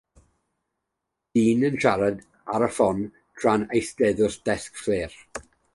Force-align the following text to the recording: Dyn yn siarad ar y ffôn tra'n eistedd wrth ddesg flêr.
Dyn 1.37 1.61
yn 1.69 1.77
siarad 1.85 2.25
ar 2.55 2.67
y 2.71 2.73
ffôn 2.77 3.07
tra'n 3.43 3.69
eistedd 3.79 4.27
wrth 4.27 4.43
ddesg 4.49 4.85
flêr. 4.87 5.21